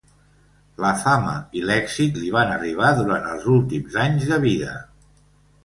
[0.85, 4.75] La fama i l'èxit li van arribar durant els últims anys de vida.